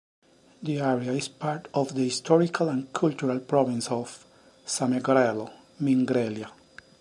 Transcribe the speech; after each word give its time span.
The 0.63 0.79
area 0.79 1.11
is 1.11 1.27
part 1.27 1.67
of 1.75 1.93
the 1.93 2.05
historical 2.05 2.69
and 2.69 2.91
cultural 2.91 3.37
province 3.39 3.91
of 3.91 4.25
Samegrelo 4.65 5.53
(Mingrelia). 5.79 6.49